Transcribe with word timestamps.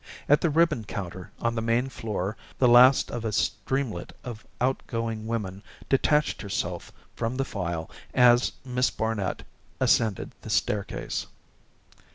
At 0.27 0.41
the 0.41 0.49
ribbon 0.49 0.83
counter 0.85 1.29
on 1.37 1.53
the 1.53 1.61
main 1.61 1.87
floor 1.87 2.35
the 2.57 2.67
last 2.67 3.11
of 3.11 3.23
a 3.23 3.31
streamlet 3.31 4.13
of 4.23 4.43
outgoing 4.59 5.27
women 5.27 5.61
detached 5.89 6.41
herself 6.41 6.91
from 7.15 7.37
the 7.37 7.45
file 7.45 7.87
as 8.11 8.51
Miss 8.65 8.89
Barnet 8.89 9.43
ascended 9.79 10.31
the 10.41 10.49
staircase. 10.49 11.27